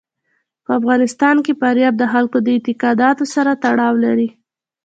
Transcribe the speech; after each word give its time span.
په 0.63 0.71
افغانستان 0.79 1.35
کې 1.45 1.53
فاریاب 1.61 1.93
د 1.97 2.03
خلکو 2.13 2.37
د 2.41 2.47
اعتقاداتو 2.55 3.23
سره 3.35 3.51
تړاو 3.63 3.93
لري. 4.05 4.29